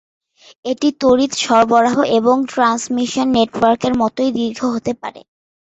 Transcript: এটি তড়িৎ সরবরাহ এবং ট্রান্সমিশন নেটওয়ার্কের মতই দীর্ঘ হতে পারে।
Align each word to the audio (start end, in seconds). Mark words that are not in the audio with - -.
এটি 0.65 0.87
তড়িৎ 1.01 1.31
সরবরাহ 1.43 1.97
এবং 2.17 2.35
ট্রান্সমিশন 2.51 3.27
নেটওয়ার্কের 3.37 3.93
মতই 4.01 4.29
দীর্ঘ 4.37 4.59
হতে 4.73 4.91
পারে। 5.01 5.21